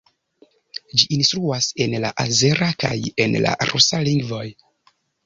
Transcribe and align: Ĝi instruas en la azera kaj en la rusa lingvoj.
Ĝi 1.01 1.05
instruas 1.17 1.67
en 1.85 1.93
la 2.05 2.11
azera 2.23 2.71
kaj 2.85 2.95
en 3.27 3.37
la 3.45 3.53
rusa 3.73 4.01
lingvoj. 4.09 4.43